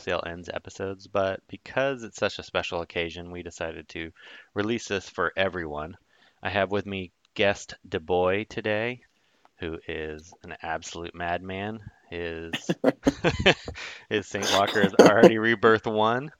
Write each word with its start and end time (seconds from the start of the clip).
Sale 0.00 0.22
Ends 0.26 0.48
episodes, 0.52 1.06
but 1.06 1.40
because 1.48 2.02
it's 2.02 2.18
such 2.18 2.38
a 2.38 2.42
special 2.42 2.80
occasion, 2.80 3.30
we 3.30 3.42
decided 3.42 3.88
to 3.90 4.10
release 4.54 4.88
this 4.88 5.08
for 5.08 5.32
everyone. 5.36 5.96
I 6.42 6.50
have 6.50 6.70
with 6.70 6.86
me 6.86 7.12
guest 7.34 7.74
DeBoy 7.88 8.48
today, 8.48 9.02
who 9.58 9.78
is 9.86 10.32
an 10.42 10.56
absolute 10.62 11.14
madman. 11.14 11.80
His 12.10 12.52
his 14.08 14.26
Saint 14.26 14.50
Walker 14.52 14.80
is 14.80 14.94
already 14.94 15.38
Rebirth 15.38 15.86
1, 15.86 16.30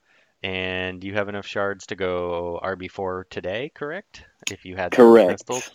and 0.42 1.04
you 1.04 1.14
have 1.14 1.28
enough 1.28 1.46
shards 1.46 1.86
to 1.86 1.96
go 1.96 2.58
RB4 2.62 3.28
today, 3.30 3.70
correct? 3.74 4.24
If 4.50 4.64
you 4.64 4.76
had 4.76 4.90
the 4.90 4.96
Correct. 4.96 5.28
crystals. 5.28 5.70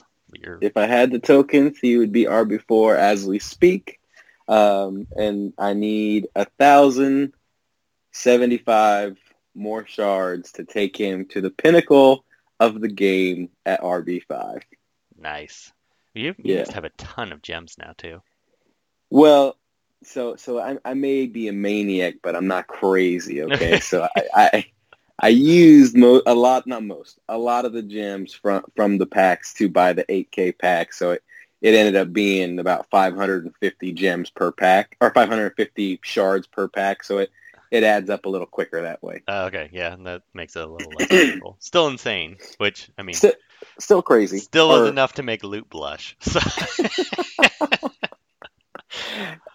If 0.62 0.76
I 0.76 0.88
had 0.88 1.12
the 1.12 1.20
tokens, 1.20 1.78
he 1.80 1.98
would 1.98 2.12
be 2.12 2.26
RB4 2.26 2.98
as 2.98 3.26
we 3.26 3.40
speak. 3.40 4.00
Um, 4.48 5.08
and 5.16 5.54
I 5.58 5.74
need 5.74 6.28
a 6.36 6.46
thousand 6.46 7.34
seventy-five 8.16 9.18
more 9.54 9.86
shards 9.86 10.54
to 10.54 10.64
take 10.66 10.98
him 10.98 11.26
to 11.26 11.42
the 11.42 11.50
pinnacle 11.50 12.26
of 12.60 12.80
the 12.82 12.88
game 12.88 13.50
at 13.66 13.82
RB5. 13.82 14.62
Nice. 15.18 15.72
You, 16.14 16.34
you 16.38 16.54
Yeah. 16.54 16.60
must 16.60 16.72
have 16.74 16.86
a 16.86 16.90
ton 16.92 17.32
of 17.32 17.42
gems 17.42 17.78
now 17.78 17.94
too. 17.98 18.22
Well, 19.10 19.58
so 20.04 20.36
so 20.36 20.60
I, 20.60 20.78
I 20.86 20.94
may 20.94 21.26
be 21.26 21.48
a 21.48 21.54
maniac, 21.54 22.16
but 22.24 22.36
I'm 22.36 22.48
not 22.48 22.68
crazy. 22.68 23.44
Okay, 23.44 23.80
so 23.82 24.08
I, 24.16 24.24
I 24.54 24.66
I 25.20 25.28
used 25.30 25.96
mo- 25.96 26.22
a 26.26 26.34
lot, 26.36 26.68
not 26.68 26.84
most, 26.84 27.20
a 27.30 27.38
lot 27.38 27.66
of 27.66 27.74
the 27.74 27.82
gems 27.84 28.34
from 28.34 28.64
from 28.76 28.98
the 28.98 29.06
packs 29.06 29.54
to 29.56 29.70
buy 29.70 29.94
the 29.94 30.06
8K 30.10 30.58
pack. 30.58 30.94
So 30.94 31.12
it 31.12 31.24
it 31.62 31.74
ended 31.74 31.96
up 31.96 32.14
being 32.14 32.60
about 32.60 32.90
550 32.92 33.92
gems 33.94 34.30
per 34.30 34.52
pack, 34.52 34.96
or 35.02 35.12
550 35.12 36.00
shards 36.04 36.48
per 36.48 36.68
pack. 36.68 37.04
So 37.04 37.18
it 37.20 37.32
it 37.72 37.84
adds 37.84 38.10
up 38.10 38.26
a 38.26 38.30
little 38.30 38.48
quicker 38.48 38.82
that 38.82 39.02
way. 39.04 39.24
Uh, 39.28 39.46
okay, 39.48 39.70
yeah, 39.74 39.96
that 40.04 40.24
makes 40.34 40.56
it 40.56 40.64
a 40.64 40.68
little 40.68 40.92
less 40.92 41.08
painful. 41.08 41.58
Still 41.60 41.88
insane, 41.88 42.38
which 42.58 42.90
I 42.98 43.04
mean, 43.04 43.16
Still, 43.16 43.34
still 43.80 44.02
crazy. 44.02 44.38
still 44.40 44.72
Or- 44.72 44.84
is 44.84 44.90
enough 44.90 45.14
to 45.14 45.24
make 45.24 45.44
loot 45.44 45.70
blush. 45.70 46.16
So 46.22 46.40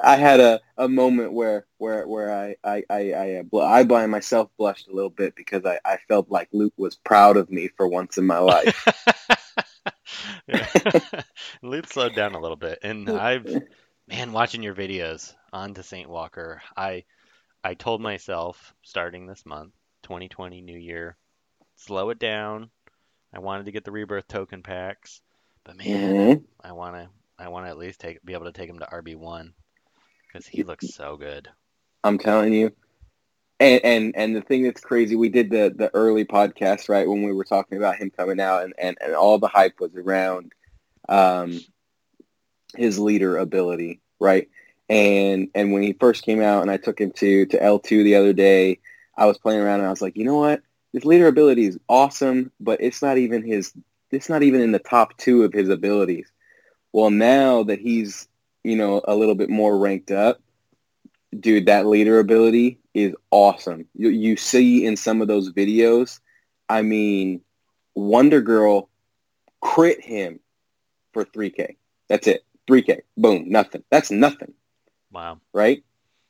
I 0.03 0.17
had 0.17 0.41
a, 0.41 0.61
a 0.77 0.89
moment 0.89 1.33
where 1.33 1.67
where 1.79 2.07
where 2.07 2.33
I 2.35 2.57
I 2.65 2.83
I 2.91 3.13
I, 3.13 3.35
uh, 3.37 3.43
bl- 3.45 3.61
I 3.61 3.85
by 3.85 4.07
myself 4.07 4.51
blushed 4.59 4.89
a 4.89 4.93
little 4.95 5.11
bit 5.11 5.35
because 5.35 5.65
I, 5.65 5.79
I 5.85 5.99
felt 6.09 6.31
like 6.31 6.49
Luke 6.53 6.75
was 6.77 6.97
proud 6.97 7.37
of 7.37 7.51
me 7.51 7.69
for 7.77 7.87
once 7.89 8.19
in 8.19 8.27
my 8.27 8.39
life. 8.39 8.87
Loot 11.63 11.89
slowed 11.93 12.15
down 12.15 12.35
a 12.35 12.41
little 12.41 12.57
bit, 12.57 12.79
and 12.83 13.09
I've 13.09 13.47
man 14.09 14.33
watching 14.33 14.63
your 14.63 14.75
videos 14.75 15.35
on 15.53 15.75
to 15.75 15.83
Saint 15.83 16.09
Walker. 16.09 16.63
I 16.77 17.05
I 17.63 17.75
told 17.75 18.01
myself 18.01 18.75
starting 18.83 19.27
this 19.27 19.45
month, 19.45 19.73
2020 20.03 20.63
New 20.63 20.79
Year, 20.79 21.17
slow 21.77 22.11
it 22.11 22.19
down. 22.19 22.71
I 23.33 23.39
wanted 23.39 23.67
to 23.67 23.73
get 23.73 23.85
the 23.85 23.93
rebirth 23.93 24.29
token 24.29 24.63
packs, 24.63 25.21
but 25.65 25.77
man, 25.77 26.15
Mhm. 26.15 26.45
I 26.63 26.73
want 26.73 26.97
to 26.97 27.09
I 27.39 27.49
want 27.49 27.67
to 27.67 27.71
at 27.71 27.79
least 27.79 28.01
take 28.01 28.23
be 28.25 28.35
able 28.35 28.47
to 28.47 28.53
take 28.53 28.69
him 28.69 28.81
to 28.81 28.87
RB1 28.93 29.53
because 30.27 30.47
he 30.47 30.63
looks 30.63 30.95
so 30.95 31.17
good. 31.17 31.49
I'm 32.05 32.19
telling 32.19 32.53
you. 32.53 32.73
And, 33.59 33.85
and 33.85 34.17
and 34.17 34.37
the 34.37 34.41
thing 34.41 34.63
that's 34.63 34.81
crazy, 34.81 35.17
we 35.17 35.29
did 35.29 35.51
the, 35.51 35.73
the 35.75 35.95
early 35.95 36.25
podcast 36.25 36.89
right 36.89 37.07
when 37.09 37.23
we 37.23 37.33
were 37.33 37.45
talking 37.45 37.77
about 37.77 37.97
him 37.97 38.11
coming 38.11 38.41
out, 38.41 38.65
and, 38.65 38.75
and, 38.79 38.97
and 39.03 39.15
all 39.15 39.39
the 39.39 39.49
hype 39.49 39.81
was 39.81 39.95
around 39.97 40.53
um, 41.09 41.61
his 42.75 42.99
leader 42.99 43.37
ability, 43.37 44.01
right? 44.19 44.49
And 44.91 45.49
and 45.55 45.73
when 45.73 45.83
he 45.83 45.95
first 45.95 46.25
came 46.25 46.43
out, 46.43 46.63
and 46.63 46.71
I 46.71 46.77
took 46.77 47.01
him 47.01 47.13
to 47.13 47.47
to 47.47 47.63
L 47.63 47.79
two 47.79 48.05
the 48.05 48.17
other 48.17 48.33
day, 48.33 48.81
I 49.17 49.27
was 49.27 49.39
playing 49.39 49.61
around, 49.61 49.81
and 49.81 49.87
I 49.87 49.91
was 49.91 50.03
like, 50.03 50.17
you 50.17 50.25
know 50.25 50.39
what, 50.39 50.63
his 50.93 51.05
leader 51.05 51.29
ability 51.29 51.65
is 51.67 51.79
awesome, 51.89 52.51
but 52.61 52.83
it's 52.83 53.01
not 53.01 53.17
even 53.17 53.43
his. 53.43 53.73
It's 54.11 54.29
not 54.29 54.43
even 54.43 54.61
in 54.61 54.73
the 54.73 54.81
top 54.81 55.17
two 55.17 55.45
of 55.45 55.53
his 55.53 55.69
abilities. 55.69 56.31
Well, 56.93 57.11
now 57.11 57.63
that 57.63 57.79
he's 57.79 58.29
you 58.65 58.77
know 58.77 59.01
a 59.07 59.15
little 59.15 59.37
bit 59.37 59.49
more 59.49 59.79
ranked 59.79 60.11
up, 60.11 60.41
dude, 61.39 61.67
that 61.67 61.87
leader 61.87 62.19
ability 62.19 62.81
is 62.95 63.15
awesome. 63.31 63.87
You, 63.95 64.09
you 64.09 64.37
see 64.37 64.85
in 64.85 64.97
some 64.97 65.23
of 65.23 65.29
those 65.29 65.53
videos, 65.53 66.19
I 66.69 66.83
mean, 66.83 67.43
Wonder 67.95 68.41
Girl 68.41 68.89
crit 69.61 70.01
him 70.01 70.41
for 71.13 71.25
3K. 71.25 71.77
That's 72.09 72.27
it. 72.27 72.45
3K. 72.69 73.03
Boom. 73.17 73.49
Nothing. 73.49 73.85
That's 73.91 74.11
nothing, 74.11 74.55
Wow. 75.13 75.41
right? 75.53 75.83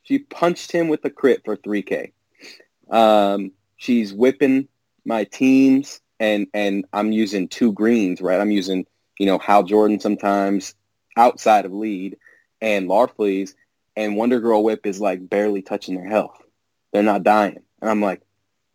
She 0.03 0.19
punched 0.19 0.71
him 0.71 0.87
with 0.87 1.05
a 1.05 1.09
crit 1.09 1.41
for 1.45 1.55
3K. 1.55 2.11
Um, 2.89 3.51
she's 3.77 4.13
whipping 4.13 4.67
my 5.05 5.23
teams, 5.25 6.01
and, 6.19 6.47
and 6.53 6.85
I'm 6.93 7.11
using 7.11 7.47
two 7.47 7.71
greens, 7.73 8.21
right? 8.21 8.39
I'm 8.39 8.51
using, 8.51 8.85
you 9.19 9.25
know, 9.25 9.37
Hal 9.39 9.63
Jordan 9.63 9.99
sometimes 9.99 10.73
outside 11.17 11.65
of 11.65 11.73
lead 11.73 12.17
and 12.61 12.87
Larfleeze, 12.89 13.53
and 13.95 14.15
Wonder 14.15 14.39
Girl 14.39 14.63
Whip 14.63 14.85
is 14.85 14.99
like 15.01 15.29
barely 15.29 15.61
touching 15.61 15.95
their 15.95 16.07
health. 16.07 16.41
They're 16.93 17.03
not 17.03 17.23
dying. 17.23 17.57
And 17.81 17.89
I'm 17.89 18.01
like, 18.01 18.21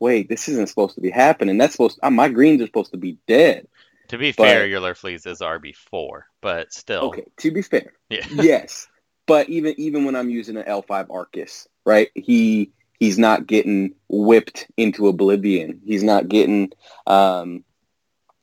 wait, 0.01 0.29
this 0.29 0.49
isn't 0.49 0.69
supposed 0.69 0.95
to 0.97 1.01
be 1.01 1.11
happening. 1.11 1.57
That's 1.59 1.73
supposed 1.73 1.99
uh, 2.03 2.11
my 2.11 2.29
greens 2.29 2.61
are 2.63 2.67
supposed 2.67 2.93
to 2.93 2.99
be 2.99 3.19
dead. 3.27 3.67
To 4.09 4.19
be 4.19 4.33
But- 4.33 4.45
fair, 4.47 4.67
your 4.67 4.81
Larfleeze 4.81 5.27
is 5.27 5.41
RB4, 5.41 6.23
but 6.41 6.73
still. 6.73 7.03
Okay, 7.09 7.25
to 7.39 7.51
be 7.51 7.63
fair, 7.63 7.93
Yeah. 8.09 8.27
yes. 8.31 8.87
But 9.27 9.49
even 9.49 9.75
even 9.79 10.05
when 10.05 10.17
I'm 10.17 10.31
using 10.31 10.57
an 10.57 10.65
L5 10.65 11.11
Arcus, 11.11 11.69
right? 11.85 12.11
He 12.15 12.71
he's 12.99 13.19
not 13.19 13.47
getting 13.47 13.95
whipped 14.09 14.67
into 14.77 15.09
oblivion. 15.09 15.81
He's 15.85 16.03
not 16.03 16.29
getting 16.29 16.73
um 17.07 17.65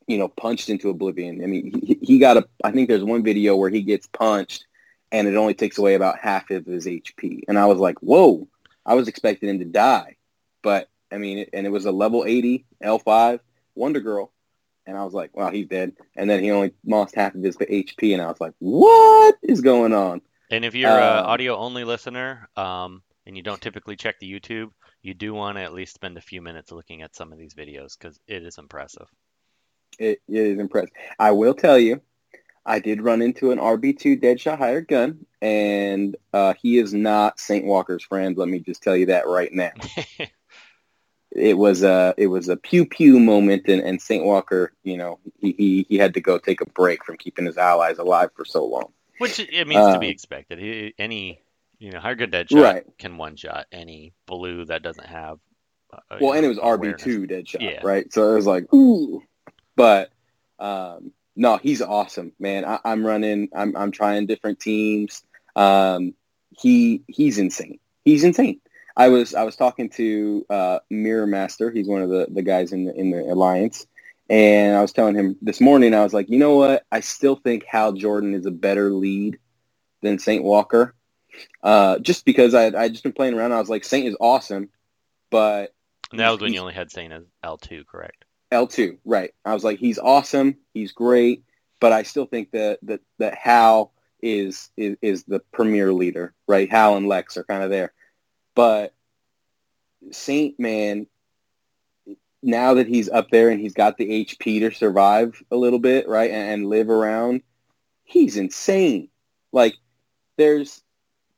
you 0.07 0.17
know 0.17 0.27
punched 0.27 0.69
into 0.69 0.89
oblivion. 0.89 1.43
I 1.43 1.47
mean, 1.47 1.79
he, 1.83 1.97
he 2.01 2.19
got 2.19 2.37
a 2.37 2.47
I 2.63 2.71
think 2.71 2.89
there's 2.89 3.03
one 3.03 3.23
video 3.23 3.55
where 3.55 3.69
he 3.69 3.81
gets 3.81 4.07
punched 4.07 4.65
and 5.11 5.27
it 5.27 5.35
only 5.35 5.53
takes 5.53 5.77
away 5.77 5.93
about 5.93 6.19
half 6.19 6.49
of 6.49 6.65
his 6.65 6.85
HP. 6.85 7.43
And 7.47 7.57
I 7.57 7.65
was 7.65 7.79
like, 7.79 7.99
"Whoa." 7.99 8.47
I 8.85 8.95
was 8.95 9.07
expecting 9.07 9.49
him 9.49 9.59
to 9.59 9.65
die. 9.65 10.17
But 10.61 10.89
I 11.11 11.17
mean, 11.17 11.45
and 11.53 11.65
it 11.65 11.69
was 11.69 11.85
a 11.85 11.91
level 11.91 12.25
80 12.25 12.65
L5 12.83 13.39
Wonder 13.75 13.99
Girl. 13.99 14.31
And 14.85 14.97
I 14.97 15.05
was 15.05 15.13
like, 15.13 15.35
wow, 15.35 15.49
he's 15.49 15.67
dead. 15.67 15.93
And 16.15 16.29
then 16.29 16.43
he 16.43 16.51
only 16.51 16.73
lost 16.85 17.15
half 17.15 17.35
of 17.35 17.43
his 17.43 17.55
HP. 17.55 18.13
And 18.13 18.21
I 18.21 18.27
was 18.27 18.41
like, 18.41 18.53
what 18.59 19.35
is 19.41 19.61
going 19.61 19.93
on? 19.93 20.21
And 20.53 20.63
if 20.63 20.75
you're 20.75 20.99
an 20.99 21.17
Um, 21.19 21.25
audio 21.25 21.57
only 21.57 21.83
listener, 21.83 22.47
um, 22.55 23.01
and 23.25 23.35
you 23.35 23.41
don't 23.41 23.59
typically 23.59 23.95
check 23.95 24.19
the 24.19 24.31
YouTube, 24.31 24.69
you 25.01 25.15
do 25.15 25.33
want 25.33 25.57
to 25.57 25.63
at 25.63 25.73
least 25.73 25.95
spend 25.95 26.15
a 26.15 26.21
few 26.21 26.43
minutes 26.43 26.71
looking 26.71 27.01
at 27.01 27.15
some 27.15 27.33
of 27.33 27.39
these 27.39 27.55
videos 27.55 27.97
because 27.97 28.19
it 28.27 28.43
is 28.43 28.59
impressive. 28.59 29.07
It, 29.97 30.21
it 30.27 30.37
is 30.37 30.59
impressive. 30.59 30.91
I 31.19 31.31
will 31.31 31.55
tell 31.55 31.79
you, 31.79 32.01
I 32.65 32.79
did 32.79 33.01
run 33.01 33.23
into 33.23 33.51
an 33.51 33.57
RB2 33.57 34.21
Deadshot 34.21 34.59
hired 34.59 34.87
gun, 34.87 35.25
and 35.41 36.15
uh, 36.33 36.53
he 36.61 36.77
is 36.77 36.93
not 36.93 37.39
St. 37.39 37.65
Walker's 37.65 38.03
friend. 38.03 38.37
Let 38.37 38.47
me 38.47 38.59
just 38.59 38.83
tell 38.83 38.95
you 38.95 39.07
that 39.07 39.27
right 39.27 39.51
now. 39.51 39.71
It 41.35 41.57
was 41.57 41.81
a 41.83 42.13
it 42.17 42.27
was 42.27 42.47
a 42.47 42.55
pew 42.57 42.85
pew 42.85 43.19
moment, 43.19 43.67
and, 43.67 43.81
and 43.81 43.99
St. 44.01 44.23
Walker, 44.23 44.71
you 44.83 44.97
know, 44.97 45.19
he, 45.39 45.53
he 45.57 45.85
he 45.89 45.97
had 45.97 46.13
to 46.13 46.21
go 46.21 46.37
take 46.37 46.61
a 46.61 46.65
break 46.67 47.03
from 47.03 47.17
keeping 47.17 47.45
his 47.45 47.57
allies 47.57 47.97
alive 47.97 48.29
for 48.35 48.45
so 48.45 48.63
long. 48.65 48.93
Which 49.19 49.39
it 49.39 49.67
means 49.67 49.93
to 49.93 49.99
be 49.99 50.07
Um, 50.07 50.11
expected. 50.11 50.93
Any, 50.97 51.41
you 51.79 51.91
know, 51.91 51.99
higher 51.99 52.15
good 52.15 52.31
Deadshot 52.31 52.61
Right. 52.61 52.97
can 52.97 53.17
one 53.17 53.35
shot 53.35 53.67
any 53.71 54.13
blue 54.25 54.65
that 54.65 54.81
doesn't 54.83 55.05
have. 55.07 55.39
Uh, 55.91 56.17
Well, 56.19 56.33
and 56.33 56.45
it 56.45 56.49
was. 56.49 56.57
RB2 56.57 57.27
Deadshot, 57.29 57.61
Yeah. 57.61 57.79
right? 57.83 58.11
So 58.11 58.31
it 58.31 58.35
was 58.35 58.47
like, 58.47 58.71
ooh. 58.73 59.21
But 59.75 60.11
um, 60.59 61.11
no, 61.35 61.57
he's 61.57 61.81
awesome, 61.81 62.31
man. 62.39 62.65
I, 62.65 62.79
I'm 62.85 63.05
running. 63.05 63.49
I'm 63.55 63.75
I'm 63.75 63.91
trying 63.91 64.25
different 64.27 64.59
teams. 64.59 65.23
Um, 65.55 66.13
he 66.51 67.03
he's 67.07 67.37
insane. 67.39 67.79
He's 68.05 68.23
insane. 68.23 68.59
I 68.95 69.09
was 69.09 69.33
I 69.33 69.43
was 69.43 69.55
talking 69.55 69.89
to 69.91 70.45
uh, 70.49 70.79
Mirror 70.91 71.27
Master. 71.27 71.71
He's 71.71 71.87
one 71.87 72.03
of 72.03 72.09
the, 72.09 72.27
the 72.29 72.43
guys 72.43 72.71
in 72.71 72.85
the 72.85 72.93
in 72.95 73.09
the 73.09 73.21
alliance, 73.21 73.87
and 74.29 74.75
I 74.75 74.81
was 74.81 74.93
telling 74.93 75.15
him 75.15 75.37
this 75.41 75.61
morning. 75.61 75.93
I 75.93 76.03
was 76.03 76.13
like, 76.13 76.29
you 76.29 76.39
know 76.39 76.55
what? 76.55 76.85
I 76.91 77.01
still 77.01 77.35
think 77.35 77.65
Hal 77.65 77.93
Jordan 77.93 78.33
is 78.33 78.45
a 78.45 78.51
better 78.51 78.91
lead 78.91 79.37
than 80.01 80.19
Saint 80.19 80.43
Walker, 80.43 80.95
uh, 81.61 81.99
just 81.99 82.25
because 82.25 82.53
I 82.53 82.67
I 82.67 82.89
just 82.89 83.03
been 83.03 83.13
playing 83.13 83.33
around. 83.33 83.53
I 83.53 83.59
was 83.59 83.69
like, 83.69 83.83
Saint 83.83 84.07
is 84.07 84.17
awesome, 84.19 84.69
but 85.29 85.73
And 86.11 86.19
that 86.19 86.29
was 86.29 86.41
when 86.41 86.53
you 86.53 86.59
only 86.59 86.73
had 86.73 86.91
Saint 86.91 87.13
as 87.13 87.23
L2, 87.43 87.85
correct? 87.85 88.25
L2, 88.53 88.99
right. 89.03 89.33
I 89.43 89.53
was 89.53 89.63
like, 89.63 89.79
he's 89.79 89.99
awesome. 89.99 90.57
He's 90.73 90.91
great. 90.91 91.43
But 91.79 91.91
I 91.91 92.03
still 92.03 92.25
think 92.25 92.51
that, 92.51 92.79
that, 92.83 93.01
that 93.17 93.35
Hal 93.35 93.91
is, 94.21 94.69
is, 94.77 94.95
is 95.01 95.23
the 95.25 95.39
premier 95.51 95.91
leader, 95.91 96.33
right? 96.47 96.69
Hal 96.69 96.95
and 96.95 97.07
Lex 97.07 97.35
are 97.35 97.43
kind 97.43 97.63
of 97.63 97.69
there. 97.69 97.91
But 98.55 98.93
Saint, 100.11 100.59
man, 100.59 101.07
now 102.43 102.75
that 102.75 102.87
he's 102.87 103.09
up 103.09 103.29
there 103.29 103.49
and 103.49 103.59
he's 103.59 103.73
got 103.73 103.97
the 103.97 104.25
HP 104.25 104.59
to 104.59 104.71
survive 104.71 105.41
a 105.51 105.55
little 105.55 105.79
bit, 105.79 106.07
right, 106.07 106.31
and, 106.31 106.51
and 106.51 106.69
live 106.69 106.89
around, 106.89 107.41
he's 108.03 108.37
insane. 108.37 109.09
Like 109.51 109.75
there's 110.37 110.83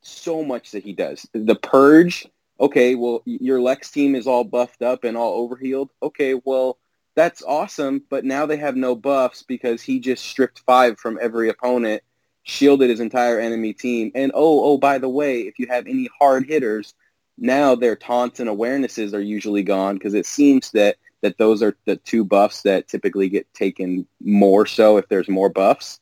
so 0.01 0.43
much 0.43 0.71
that 0.71 0.83
he 0.83 0.93
does. 0.93 1.27
The 1.33 1.55
purge. 1.55 2.27
Okay, 2.59 2.95
well 2.95 3.21
your 3.25 3.61
Lex 3.61 3.91
team 3.91 4.15
is 4.15 4.27
all 4.27 4.43
buffed 4.43 4.81
up 4.81 5.03
and 5.03 5.17
all 5.17 5.41
overhealed. 5.41 5.91
Okay, 6.01 6.39
well 6.45 6.77
that's 7.15 7.43
awesome, 7.43 8.03
but 8.09 8.25
now 8.25 8.45
they 8.45 8.57
have 8.57 8.75
no 8.75 8.95
buffs 8.95 9.43
because 9.43 9.81
he 9.81 9.99
just 9.99 10.25
stripped 10.25 10.59
five 10.59 10.99
from 10.99 11.17
every 11.21 11.49
opponent, 11.49 12.03
shielded 12.43 12.89
his 12.89 12.99
entire 12.99 13.39
enemy 13.39 13.73
team. 13.73 14.11
And 14.15 14.31
oh, 14.33 14.63
oh, 14.65 14.77
by 14.77 14.97
the 14.97 15.09
way, 15.09 15.41
if 15.41 15.57
you 15.57 15.67
have 15.67 15.87
any 15.87 16.09
hard 16.19 16.45
hitters, 16.45 16.93
now 17.37 17.75
their 17.75 17.95
taunts 17.95 18.39
and 18.39 18.49
awarenesses 18.49 19.13
are 19.13 19.21
usually 19.21 19.63
gone 19.63 19.95
because 19.95 20.13
it 20.13 20.25
seems 20.25 20.71
that 20.71 20.97
that 21.21 21.37
those 21.37 21.63
are 21.63 21.75
the 21.85 21.95
two 21.95 22.23
buffs 22.23 22.61
that 22.63 22.87
typically 22.87 23.29
get 23.29 23.51
taken 23.53 24.05
more 24.21 24.65
so 24.65 24.97
if 24.97 25.07
there's 25.07 25.27
more 25.27 25.49
buffs. 25.49 25.99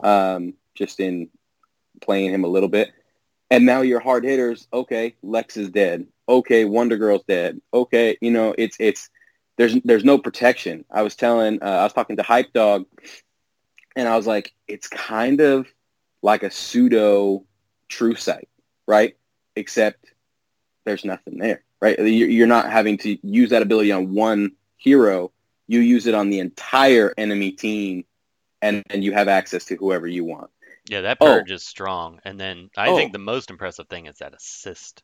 Um, 0.00 0.54
just 0.76 1.00
in 1.00 1.28
playing 2.00 2.32
him 2.32 2.44
a 2.44 2.48
little 2.48 2.68
bit. 2.68 2.92
And 3.50 3.64
now 3.64 3.80
your 3.80 4.00
hard 4.00 4.24
hitters, 4.24 4.68
okay, 4.72 5.14
Lex 5.22 5.56
is 5.56 5.70
dead. 5.70 6.06
Okay, 6.28 6.64
Wonder 6.64 6.96
Girl's 6.96 7.24
dead. 7.24 7.60
Okay, 7.72 8.18
you 8.20 8.30
know, 8.30 8.54
it's 8.58 8.76
it's 8.80 9.08
there's 9.56 9.74
there's 9.84 10.04
no 10.04 10.18
protection. 10.18 10.84
I 10.90 11.02
was 11.02 11.14
telling 11.14 11.62
uh, 11.62 11.66
I 11.66 11.84
was 11.84 11.92
talking 11.92 12.16
to 12.16 12.22
Hype 12.22 12.52
Dog 12.52 12.86
and 13.94 14.08
I 14.08 14.16
was 14.16 14.26
like, 14.26 14.52
it's 14.66 14.88
kind 14.88 15.40
of 15.40 15.66
like 16.22 16.42
a 16.42 16.50
pseudo 16.50 17.44
true 17.88 18.16
sight, 18.16 18.48
right? 18.86 19.16
Except 19.54 20.12
there's 20.86 21.04
nothing 21.04 21.36
there, 21.36 21.62
right? 21.82 21.98
You're 21.98 22.46
not 22.46 22.70
having 22.70 22.96
to 22.98 23.18
use 23.26 23.50
that 23.50 23.60
ability 23.60 23.92
on 23.92 24.14
one 24.14 24.52
hero. 24.78 25.32
You 25.66 25.80
use 25.80 26.06
it 26.06 26.14
on 26.14 26.30
the 26.30 26.38
entire 26.38 27.12
enemy 27.18 27.52
team, 27.52 28.04
and, 28.62 28.82
and 28.88 29.04
you 29.04 29.12
have 29.12 29.28
access 29.28 29.66
to 29.66 29.76
whoever 29.76 30.06
you 30.06 30.24
want. 30.24 30.50
Yeah, 30.88 31.02
that 31.02 31.20
purge 31.20 31.50
oh. 31.50 31.54
is 31.54 31.66
strong. 31.66 32.20
And 32.24 32.38
then 32.38 32.70
I 32.76 32.88
oh. 32.88 32.96
think 32.96 33.12
the 33.12 33.18
most 33.18 33.50
impressive 33.50 33.88
thing 33.88 34.06
is 34.06 34.18
that 34.18 34.32
assist. 34.32 35.02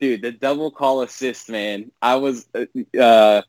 Dude, 0.00 0.22
the 0.22 0.32
double 0.32 0.70
call 0.70 1.02
assist, 1.02 1.48
man. 1.48 1.92
I 2.00 2.16
was 2.16 2.48
uh, 2.98 3.42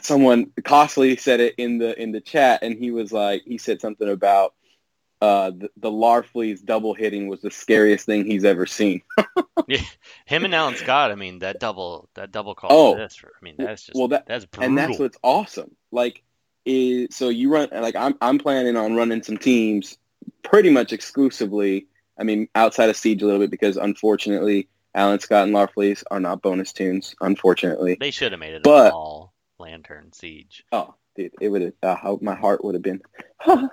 someone 0.00 0.50
costly 0.64 1.16
said 1.16 1.40
it 1.40 1.54
in 1.58 1.78
the 1.78 2.00
in 2.00 2.12
the 2.12 2.20
chat, 2.20 2.62
and 2.62 2.76
he 2.76 2.90
was 2.90 3.12
like, 3.12 3.42
he 3.44 3.58
said 3.58 3.80
something 3.80 4.08
about 4.08 4.54
uh, 5.20 5.50
the, 5.50 5.70
the 5.76 5.90
Larfleeze 5.90 6.64
double 6.64 6.94
hitting 6.94 7.28
was 7.28 7.40
the 7.40 7.50
scariest 7.50 8.06
thing 8.06 8.24
he's 8.24 8.44
ever 8.44 8.66
seen. 8.66 9.02
yeah, 9.68 9.80
him 10.26 10.44
and 10.44 10.54
Alan 10.54 10.76
Scott. 10.76 11.10
I 11.10 11.16
mean, 11.16 11.40
that 11.40 11.58
double 11.58 12.08
that 12.14 12.30
double 12.30 12.54
call. 12.54 12.70
Oh, 12.70 12.96
this, 12.96 13.20
I 13.24 13.44
mean, 13.44 13.56
that's 13.58 13.86
just 13.86 13.98
well, 13.98 14.08
that, 14.08 14.26
that's 14.26 14.44
brutal. 14.44 14.68
and 14.68 14.78
that's 14.78 14.98
what's 14.98 15.18
awesome. 15.22 15.74
Like, 15.90 16.22
is 16.64 17.16
so 17.16 17.30
you 17.30 17.50
run 17.50 17.68
like 17.72 17.96
I'm 17.96 18.14
I'm 18.20 18.38
planning 18.38 18.76
on 18.76 18.94
running 18.94 19.22
some 19.22 19.38
teams 19.38 19.98
pretty 20.42 20.70
much 20.70 20.92
exclusively. 20.92 21.86
I 22.18 22.24
mean, 22.24 22.48
outside 22.54 22.90
of 22.90 22.96
Siege 22.96 23.22
a 23.22 23.26
little 23.26 23.40
bit 23.40 23.50
because 23.50 23.76
unfortunately, 23.76 24.68
Alan 24.94 25.18
Scott 25.18 25.46
and 25.46 25.54
Larfleeze 25.54 26.04
are 26.10 26.20
not 26.20 26.42
bonus 26.42 26.72
tunes. 26.72 27.14
Unfortunately, 27.20 27.96
they 27.98 28.10
should 28.12 28.32
have 28.32 28.40
made 28.40 28.54
it 28.54 28.62
but, 28.62 28.88
a 28.88 28.90
small 28.90 29.34
Lantern 29.58 30.12
Siege. 30.12 30.64
Oh, 30.70 30.94
dude, 31.16 31.32
it 31.40 31.48
would 31.48 31.62
have. 31.62 31.72
Uh, 31.82 32.16
my 32.20 32.34
heart 32.34 32.64
would 32.64 32.74
have 32.74 32.82
been. 32.82 33.02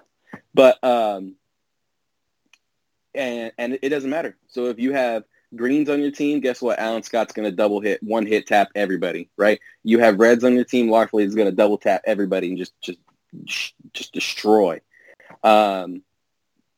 But 0.55 0.81
um, 0.83 1.35
and 3.13 3.51
and 3.57 3.77
it 3.81 3.89
doesn't 3.89 4.09
matter. 4.09 4.37
So 4.47 4.67
if 4.67 4.79
you 4.79 4.93
have 4.93 5.25
greens 5.53 5.89
on 5.89 6.01
your 6.01 6.11
team, 6.11 6.39
guess 6.39 6.61
what? 6.61 6.79
Alan 6.79 7.03
Scott's 7.03 7.33
going 7.33 7.49
to 7.49 7.55
double 7.55 7.81
hit, 7.81 8.01
one 8.01 8.25
hit 8.25 8.47
tap 8.47 8.69
everybody, 8.73 9.29
right? 9.37 9.59
You 9.83 9.99
have 9.99 10.17
reds 10.17 10.45
on 10.45 10.53
your 10.53 10.63
team, 10.63 10.87
Larfleeze 10.87 11.27
is 11.27 11.35
going 11.35 11.49
to 11.49 11.55
double 11.55 11.77
tap 11.77 12.01
everybody 12.05 12.49
and 12.49 12.57
just 12.57 12.73
just 12.81 12.99
just 13.93 14.13
destroy. 14.13 14.79
Um, 15.43 16.03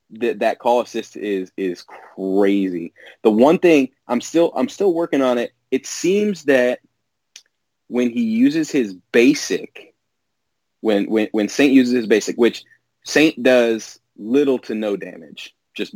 that 0.09 0.39
that 0.39 0.59
call 0.59 0.81
assist 0.81 1.15
is 1.15 1.51
is 1.55 1.83
crazy. 2.15 2.93
The 3.21 3.31
one 3.31 3.59
thing 3.59 3.89
I'm 4.07 4.21
still 4.21 4.51
I'm 4.55 4.69
still 4.69 4.93
working 4.93 5.21
on 5.21 5.37
it. 5.37 5.53
It 5.69 5.85
seems 5.85 6.45
that 6.45 6.79
when 7.89 8.09
he 8.09 8.23
uses 8.23 8.71
his 8.71 8.95
basic, 9.11 9.93
when 10.81 11.05
when 11.09 11.27
when 11.31 11.47
Saint 11.47 11.73
uses 11.73 11.93
his 11.93 12.07
basic, 12.07 12.37
which 12.37 12.63
Saint 13.07 13.41
does 13.41 13.99
little 14.17 14.59
to 14.59 14.75
no 14.75 14.97
damage. 14.97 15.55
Just 15.73 15.95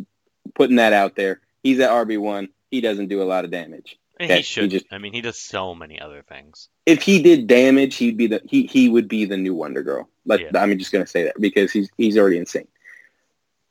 putting 0.56 0.78
that 0.78 0.94
out 0.94 1.16
there. 1.16 1.42
He's 1.62 1.80
at 1.80 1.90
RB 1.90 2.18
one. 2.18 2.50
He 2.70 2.80
doesn't 2.80 3.10
do 3.10 3.22
a 3.22 3.26
lot 3.26 3.44
of 3.44 3.52
damage. 3.52 4.00
Okay? 4.20 4.38
He 4.38 4.42
should. 4.44 4.72
He 4.72 4.80
just, 4.80 4.86
I 4.92 4.98
mean, 4.98 5.12
he 5.12 5.20
does 5.20 5.38
so 5.38 5.76
many 5.76 6.00
other 6.00 6.22
things. 6.22 6.70
If 6.86 7.02
he 7.02 7.22
did 7.22 7.48
damage, 7.48 7.96
he'd 7.96 8.18
be 8.18 8.28
the 8.28 8.42
he 8.46 8.66
he 8.66 8.88
would 8.88 9.10
be 9.10 9.26
the 9.26 9.36
new 9.36 9.54
Wonder 9.54 9.84
Girl. 9.84 10.08
Like 10.26 10.42
yeah. 10.42 10.62
I'm 10.62 10.78
just 10.78 10.92
gonna 10.92 11.08
say 11.08 11.24
that 11.24 11.40
because 11.40 11.72
he's 11.72 11.90
he's 11.98 12.18
already 12.18 12.38
insane. 12.38 12.68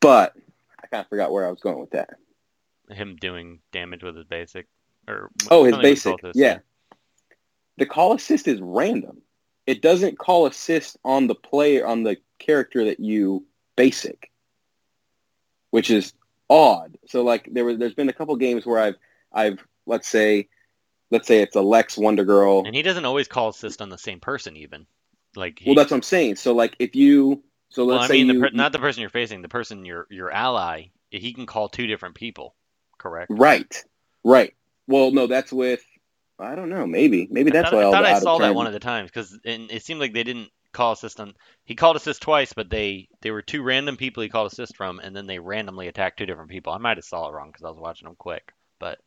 But 0.01 0.35
I 0.79 0.87
kind 0.89 1.03
of 1.03 1.09
forgot 1.09 1.33
where 1.33 1.47
I 1.47 1.51
was 1.51 1.61
going 1.61 1.79
with 1.79 1.93
that. 1.93 2.11
Him 2.91 3.17
doing 3.17 3.61
damage 3.73 4.03
with 4.03 4.17
his 4.17 4.27
basic, 4.27 4.67
or 5.09 5.31
oh, 5.51 5.65
his 5.65 5.77
basic, 5.79 6.17
yeah. 6.35 6.59
The 7.79 7.87
call 7.87 8.13
assist 8.13 8.49
is 8.49 8.61
random. 8.61 9.23
It 9.67 9.81
doesn't 9.81 10.19
call 10.19 10.47
assist 10.47 10.99
on 11.05 11.27
the 11.27 11.35
player 11.35 11.87
on 11.87 12.03
the 12.03 12.17
character 12.41 12.87
that 12.87 12.99
you 12.99 13.47
basic, 13.77 14.31
which 15.71 15.91
is 15.91 16.13
odd. 16.49 16.99
So 17.07 17.23
like 17.23 17.49
there 17.53 17.65
was, 17.65 17.79
there's 17.79 17.95
been 17.95 18.09
a 18.09 18.13
couple 18.13 18.35
games 18.37 18.67
where 18.67 18.81
I've, 18.81 18.97
I've, 19.33 19.65
let's 19.87 20.09
say, 20.09 20.49
let's 21.11 21.29
say 21.29 21.43
it's 21.43 21.57
a 21.57 21.63
Lex 21.63 21.97
Wonder 21.97 22.25
Girl, 22.25 22.65
and 22.67 22.75
he 22.75 22.83
doesn't 22.83 23.05
always 23.05 23.29
call 23.29 23.51
assist 23.51 23.81
on 23.81 23.89
the 23.89 23.99
same 23.99 24.19
person 24.19 24.57
even. 24.57 24.87
Like, 25.37 25.61
he, 25.61 25.71
well, 25.71 25.77
that's 25.77 25.93
what 25.93 25.99
I'm 25.99 26.03
saying. 26.03 26.37
So 26.37 26.53
like 26.53 26.75
if 26.81 26.97
you, 26.97 27.45
so 27.69 27.85
let's 27.85 27.99
well, 27.99 28.05
I 28.05 28.09
say 28.09 28.25
mean, 28.25 28.35
you, 28.35 28.41
per, 28.41 28.51
not 28.53 28.73
the 28.73 28.81
person 28.81 29.01
you're 29.01 29.11
facing, 29.11 29.43
the 29.43 29.49
person 29.49 29.85
your 29.85 30.07
your 30.11 30.31
ally, 30.31 30.87
he 31.11 31.33
can 31.33 31.47
call 31.47 31.69
two 31.69 31.87
different 31.87 32.17
people, 32.17 32.57
correct? 32.99 33.31
Right, 33.31 33.85
right. 34.25 34.55
Well, 34.89 35.13
no, 35.13 35.29
that's 35.29 35.53
with 35.53 35.85
I 36.41 36.55
don't 36.55 36.71
know. 36.71 36.87
Maybe, 36.87 37.29
maybe 37.31 37.51
that's 37.51 37.71
I 37.71 37.75
why. 37.75 37.83
I 37.83 37.91
thought 37.91 38.05
I 38.05 38.19
saw 38.19 38.39
that 38.39 38.55
one 38.55 38.67
of 38.67 38.73
the 38.73 38.81
times 38.81 39.11
because 39.11 39.39
it 39.45 39.83
seemed 39.83 40.01
like 40.01 40.15
they 40.15 40.25
didn't 40.25 40.49
call 40.73 40.93
assist 40.93 41.21
on. 41.21 41.35
He 41.65 41.75
called 41.75 41.97
assist 41.97 42.23
twice, 42.23 42.53
but 42.53 42.71
they 42.71 43.09
they 43.21 43.31
were 43.31 43.43
two 43.43 43.63
random 43.63 43.97
people 43.97 44.23
he 44.23 44.29
called 44.29 44.53
assist 44.53 44.77
from, 44.77 44.99
and 44.99 45.15
then 45.15 45.27
they 45.27 45.39
randomly 45.39 45.89
attacked 45.89 46.19
two 46.19 46.27
different 46.27 46.51
people. 46.51 46.73
I 46.73 46.79
might 46.79 46.97
have 46.97 47.05
saw 47.05 47.29
it 47.29 47.33
wrong 47.33 47.51
because 47.51 47.65
I 47.65 47.71
was 47.71 47.79
watching 47.79 48.07
them 48.07 48.17
quick, 48.17 48.53
but 48.79 48.99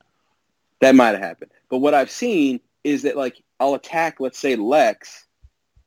that 0.82 0.96
might 0.96 1.12
have 1.12 1.22
happened. 1.22 1.52
But 1.70 1.80
what 1.80 1.94
I've 1.94 2.12
seen 2.12 2.60
is 2.84 3.04
that 3.04 3.16
like 3.16 3.42
I'll 3.60 3.76
attack, 3.76 4.20
let's 4.20 4.40
say 4.40 4.56
Lex, 4.56 5.26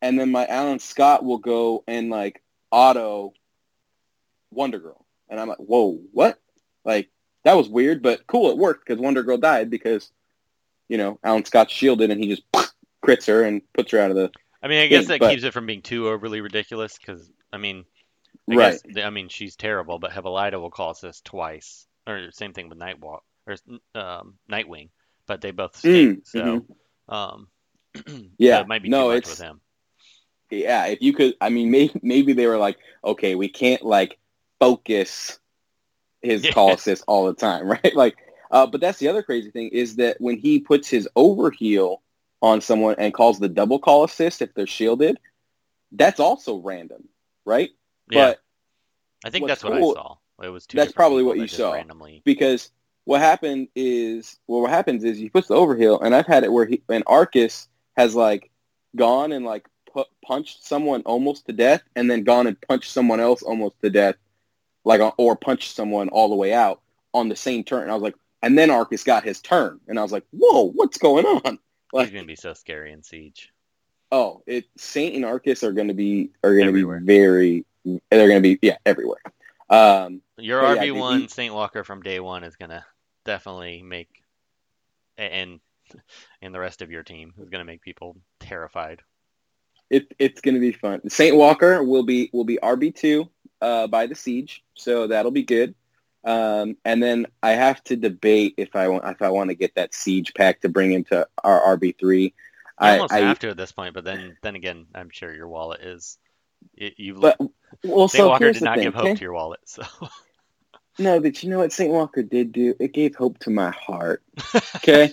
and 0.02 0.18
then 0.18 0.30
my 0.30 0.47
Alan 0.47 0.78
Scott 0.78 1.25
will 1.25 1.38
go 1.38 1.85
and 1.87 2.11
like 2.11 2.42
auto 2.71 3.33
Wonder 4.50 4.78
Girl, 4.78 5.04
and 5.28 5.38
I'm 5.38 5.49
like, 5.49 5.59
whoa, 5.59 6.00
what? 6.12 6.38
Like 6.85 7.11
that 7.45 7.56
was 7.56 7.68
weird, 7.68 8.02
but 8.02 8.26
cool, 8.26 8.50
it 8.50 8.59
worked 8.59 8.87
because 8.87 9.00
Wonder 9.00 9.23
Girl 9.23 9.38
died 9.38 9.71
because 9.71 10.11
you 10.88 10.99
know 10.99 11.18
Alan 11.23 11.45
Scott's 11.45 11.73
shielded 11.73 12.11
and 12.11 12.23
he 12.23 12.28
just 12.28 12.42
crits 13.04 13.26
her 13.26 13.45
and 13.45 13.61
puts 13.75 13.92
her 13.92 14.00
out 14.00 14.11
of 14.11 14.16
the 14.16 14.30
I 14.62 14.68
mean, 14.68 14.80
I 14.80 14.86
guess 14.86 15.06
that 15.06 15.20
but, 15.20 15.30
keeps 15.30 15.44
it 15.44 15.52
from 15.52 15.66
being 15.66 15.82
too 15.82 16.08
overly 16.08 16.40
ridiculous 16.40 16.98
because 16.98 17.30
I 17.52 17.58
mean, 17.58 17.84
I 18.50 18.54
right? 18.54 18.80
Guess, 18.94 19.04
I 19.04 19.10
mean, 19.10 19.28
she's 19.28 19.56
terrible, 19.56 19.98
but 19.98 20.12
Hippolyta 20.12 20.58
will 20.58 20.70
call 20.70 20.90
assist 20.90 21.25
twice, 21.25 21.86
or 22.06 22.30
same 22.32 22.52
thing 22.52 22.68
with 22.68 22.78
Nightwalk 22.78 23.20
or 23.46 23.56
um, 23.94 24.34
Nightwing, 24.50 24.90
but 25.26 25.40
they 25.40 25.50
both 25.50 25.76
stink. 25.76 26.20
Mm, 26.20 26.26
so, 26.26 26.40
mm-hmm. 26.40 27.14
um, 27.14 27.48
yeah, 28.38 28.56
so 28.56 28.60
it 28.62 28.68
might 28.68 28.82
be 28.82 28.88
no, 28.88 29.08
too 29.08 29.14
much 29.16 29.28
with 29.28 29.40
him. 29.40 29.60
Yeah, 30.50 30.86
if 30.86 31.02
you 31.02 31.12
could, 31.12 31.34
I 31.40 31.48
mean, 31.48 31.70
maybe 31.70 31.98
maybe 32.02 32.32
they 32.32 32.46
were 32.46 32.58
like, 32.58 32.78
okay, 33.04 33.34
we 33.34 33.48
can't 33.48 33.82
like 33.82 34.18
focus 34.60 35.38
his 36.22 36.44
yeah. 36.44 36.52
call 36.52 36.72
assist 36.72 37.04
all 37.06 37.26
the 37.26 37.34
time, 37.34 37.68
right? 37.70 37.94
Like, 37.94 38.16
uh, 38.50 38.66
but 38.66 38.80
that's 38.80 38.98
the 38.98 39.08
other 39.08 39.22
crazy 39.22 39.50
thing 39.50 39.68
is 39.68 39.96
that 39.96 40.20
when 40.20 40.38
he 40.38 40.60
puts 40.60 40.88
his 40.88 41.08
overheal 41.16 41.98
on 42.43 42.61
someone 42.61 42.97
and 42.99 43.14
calls 43.14 43.38
the 43.38 43.49
double 43.49 43.78
call 43.78 44.05
assist 44.05 44.43
if 44.43 44.55
they're 44.55 44.66
shielded, 44.66 45.19
that's 45.93 46.21
also 46.21 46.57
random, 46.57 47.09
right? 47.45 47.71
Yeah. 48.11 48.28
But 48.28 48.40
I 49.25 49.31
think 49.31 49.47
that's 49.47 49.62
cool, 49.62 49.71
what 49.71 49.99
I 49.99 50.02
saw. 50.02 50.16
It 50.43 50.49
was 50.50 50.66
too 50.66 50.76
that's 50.76 50.93
probably 50.93 51.23
what 51.23 51.38
you 51.38 51.49
saw 51.49 51.73
randomly 51.73 52.21
because 52.25 52.71
what 53.05 53.21
happened 53.21 53.69
is 53.75 54.38
well, 54.47 54.61
what 54.62 54.71
happens 54.71 55.05
is 55.05 55.16
he 55.16 55.31
puts 55.31 55.49
the 55.49 55.55
overheal, 55.55 56.02
and 56.02 56.14
I've 56.14 56.26
had 56.26 56.45
it 56.45 56.52
where 56.52 56.66
he 56.66 56.83
and 56.88 57.05
Arcus 57.07 57.69
has 57.97 58.14
like 58.14 58.50
gone 58.95 59.33
and 59.33 59.45
like 59.45 59.66
put, 59.90 60.09
punched 60.25 60.64
someone 60.64 61.02
almost 61.02 61.47
to 61.47 61.52
death, 61.52 61.83
and 61.95 62.11
then 62.11 62.25
gone 62.25 62.47
and 62.47 62.61
punched 62.61 62.90
someone 62.90 63.21
else 63.21 63.43
almost 63.43 63.81
to 63.81 63.90
death, 63.90 64.16
like 64.85 65.00
uh, 65.00 65.12
or 65.16 65.37
punched 65.37 65.75
someone 65.75 66.09
all 66.11 66.28
the 66.28 66.37
way 66.37 66.52
out 66.52 66.83
on 67.14 67.28
the 67.28 67.37
same 67.37 67.64
turn. 67.64 67.83
And 67.83 67.90
I 67.90 67.95
was 67.95 68.02
like, 68.02 68.16
and 68.43 68.59
then 68.59 68.71
Arcus 68.71 69.05
got 69.05 69.25
his 69.25 69.40
turn, 69.40 69.81
and 69.88 69.99
I 69.99 70.02
was 70.02 70.12
like, 70.12 70.25
whoa, 70.33 70.71
what's 70.73 70.99
going 70.99 71.25
on? 71.25 71.59
Like, 71.97 72.09
He's 72.09 72.15
gonna 72.15 72.26
be 72.26 72.37
so 72.37 72.53
scary 72.53 72.93
in 72.93 73.03
Siege. 73.03 73.50
Oh, 74.12 74.43
it 74.47 74.67
Saint 74.76 75.15
and 75.15 75.25
Arcus 75.25 75.65
are 75.65 75.73
gonna 75.73 75.95
be 75.95 76.31
are 76.45 76.55
gonna 76.55 76.69
everywhere. 76.69 77.00
be 77.00 77.07
very. 77.07 77.67
They're 78.11 78.29
gonna 78.29 78.41
be 78.41 78.59
yeah 78.62 78.76
everywhere. 78.85 79.23
Um, 79.71 80.21
Your 80.37 80.62
RB 80.62 80.87
yeah, 80.87 80.91
one 80.93 81.29
Saint 81.29 81.55
Walker 81.55 81.85
from 81.85 82.03
day 82.03 82.21
one 82.21 82.45
is 82.45 82.57
gonna 82.57 82.85
definitely 83.25 83.83
make, 83.83 84.09
and 85.17 85.61
and 86.43 86.55
the 86.55 86.61
rest 86.61 86.83
of 86.83 86.91
your 86.91 87.03
team 87.03 87.33
is 87.41 87.49
gonna 87.49 87.65
make 87.65 87.81
people 87.81 88.17
terrified. 88.41 89.03
It, 89.88 90.12
it's 90.19 90.41
gonna 90.41 90.61
be 90.61 90.73
fun. 90.73 91.09
Saint 91.09 91.37
Walker 91.37 91.83
will 91.83 92.05
be 92.05 92.29
will 92.33 92.45
be 92.45 92.59
RB 92.62 92.95
two 92.95 93.29
uh, 93.62 93.87
by 93.87 94.07
the 94.07 94.15
siege, 94.15 94.62
so 94.75 95.07
that'll 95.07 95.31
be 95.31 95.45
good. 95.45 95.75
Um, 96.26 96.76
and 96.85 97.02
then 97.02 97.26
I 97.42 97.52
have 97.52 97.83
to 97.85 97.97
debate 97.97 98.54
if 98.56 98.75
I 98.75 98.88
want 98.88 99.04
if 99.06 99.23
I 99.23 99.30
want 99.30 99.50
to 99.50 99.54
get 99.54 99.76
that 99.76 99.95
siege 99.95 100.35
pack 100.35 100.61
to 100.62 100.68
bring 100.68 100.92
into 100.92 101.26
our 101.42 101.76
RB 101.76 101.99
three. 101.99 102.35
I, 102.78 102.97
almost 102.97 103.14
I 103.14 103.18
have 103.21 103.38
to 103.38 103.49
at 103.49 103.56
this 103.56 103.73
point, 103.73 103.95
but 103.95 104.04
then 104.04 104.37
then 104.42 104.56
again, 104.56 104.87
I'm 104.95 105.11
sure 105.11 105.35
your 105.35 105.49
wallet 105.49 105.80
is. 105.80 106.18
You, 106.75 106.90
you've 106.97 107.21
but 107.21 107.38
well, 107.85 108.09
Saint 108.09 108.23
so 108.23 108.28
Walker 108.28 108.52
did 108.52 108.62
not 108.62 108.76
thing. 108.76 108.85
give 108.85 108.95
hope 108.95 109.16
to 109.16 109.23
your 109.23 109.33
wallet, 109.33 109.61
so 109.64 109.83
No, 110.99 111.21
but 111.21 111.42
you 111.42 111.50
know 111.50 111.59
what 111.59 111.73
St. 111.73 111.92
Walker 111.92 112.23
did 112.23 112.52
do? 112.52 112.75
It 112.80 112.95
gave 112.95 113.14
hope 113.14 113.38
to 113.40 113.50
my 113.50 113.71
heart. 113.71 114.23
Okay? 114.76 115.12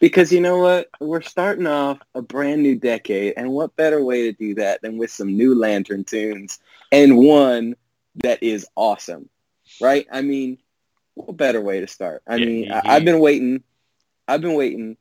because 0.00 0.30
you 0.30 0.40
know 0.40 0.58
what? 0.58 0.88
We're 1.00 1.22
starting 1.22 1.66
off 1.66 1.98
a 2.14 2.22
brand 2.22 2.62
new 2.62 2.76
decade, 2.76 3.34
and 3.36 3.50
what 3.50 3.76
better 3.76 4.04
way 4.04 4.22
to 4.22 4.32
do 4.32 4.54
that 4.56 4.82
than 4.82 4.98
with 4.98 5.10
some 5.10 5.36
new 5.36 5.54
Lantern 5.54 6.04
tunes 6.04 6.58
and 6.92 7.16
one 7.16 7.76
that 8.16 8.42
is 8.42 8.66
awesome, 8.76 9.28
right? 9.80 10.06
I 10.10 10.22
mean, 10.22 10.58
what 11.14 11.36
better 11.36 11.60
way 11.60 11.80
to 11.80 11.86
start? 11.86 12.22
I 12.26 12.36
Yeah, 12.36 12.46
mean, 12.46 12.64
he- 12.64 12.70
I, 12.70 12.82
I've 12.96 13.04
been 13.04 13.20
waiting. 13.20 13.62
I've 14.28 14.40
been 14.40 14.54
waiting. 14.54 14.96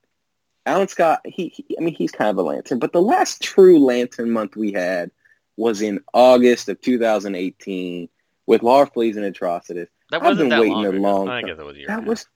Alan 0.65 0.87
Scott, 0.87 1.21
he, 1.25 1.49
he, 1.49 1.75
I 1.77 1.81
mean, 1.81 1.93
he's 1.95 2.11
kind 2.11 2.29
of 2.31 2.37
a 2.37 2.41
Lantern, 2.41 2.79
but 2.79 2.91
the 2.91 3.01
last 3.01 3.41
true 3.43 3.77
Lantern 3.79 4.31
month 4.31 4.55
we 4.55 4.71
had 4.71 5.11
was 5.57 5.81
in 5.81 5.99
August 6.13 6.69
of 6.69 6.81
2018 6.81 8.09
with 8.47 8.61
Larfleeze 8.61 9.15
and 9.15 9.33
Atrocitus. 9.35 9.87
that 10.09 10.17
I've 10.17 10.23
wasn't 10.23 10.37
been 10.37 10.49
that 10.49 10.61
waiting 10.61 10.73
long 10.75 10.85
a 10.85 10.91
long 10.91 11.29
I 11.29 11.41
time. 11.41 11.49
guess 11.49 11.59
it 11.59 11.65
was 11.65 11.75
a 11.75 11.79
year. 11.79 11.87
That 11.87 12.03
was 12.05 12.27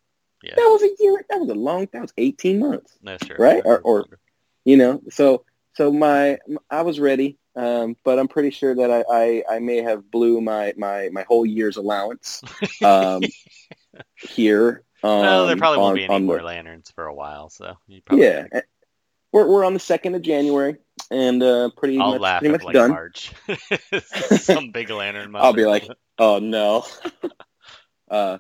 yeah, 0.43 0.53
that 0.55 0.69
was 0.69 0.83
a 0.83 1.03
year. 1.03 1.25
That 1.29 1.39
was 1.39 1.50
a 1.50 1.55
long. 1.55 1.88
That 1.91 2.01
was 2.01 2.13
eighteen 2.17 2.59
months. 2.59 2.98
that's 3.03 3.25
true. 3.25 3.36
right? 3.39 3.62
Or- 3.65 3.77
That 3.77 3.81
or- 3.83 4.05
You 4.63 4.77
know. 4.77 5.01
So 5.09 5.43
so 5.74 5.91
my 5.91 6.38
I 6.69 6.83
was 6.83 7.00
ready, 7.00 7.38
um, 7.55 7.95
but 8.03 8.19
I'm 8.19 8.27
pretty 8.27 8.49
sure 8.51 8.75
that 8.75 8.91
I, 8.91 9.03
I, 9.11 9.43
I 9.55 9.59
may 9.59 9.77
have 9.77 10.09
blew 10.09 10.41
my, 10.41 10.73
my, 10.77 11.09
my 11.11 11.23
whole 11.23 11.45
year's 11.45 11.77
allowance 11.77 12.41
um, 12.83 13.21
here. 14.15 14.83
Um, 15.03 15.19
well, 15.21 15.47
there 15.47 15.55
probably 15.57 15.79
won't 15.79 15.89
on- 15.91 15.95
be 15.95 16.05
any 16.05 16.13
the- 16.15 16.19
more 16.25 16.41
lanterns 16.41 16.91
for 16.91 17.05
a 17.05 17.13
while, 17.13 17.49
so 17.49 17.75
probably 18.05 18.25
Yeah, 18.25 18.45
eh, 18.51 18.61
we're 19.31 19.47
we're 19.47 19.63
on 19.63 19.73
the 19.73 19.79
second 19.79 20.15
of 20.15 20.21
January, 20.23 20.75
and 21.11 21.41
uh, 21.43 21.69
pretty 21.77 21.99
I'll 21.99 22.11
much 22.13 22.21
laugh 22.21 22.39
pretty 22.41 22.51
much 22.51 22.63
like 22.63 22.73
done. 22.73 22.89
March. 22.89 23.31
Some 24.39 24.71
big 24.71 24.89
lantern. 24.89 25.33
I'll 25.35 25.53
be 25.53 25.65
like, 25.65 25.87
oh 26.17 26.39
no. 26.39 26.85
uh, 28.09 28.39